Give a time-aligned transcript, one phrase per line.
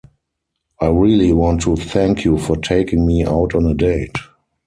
[0.79, 4.15] I really want to thank you for taking me out on a date.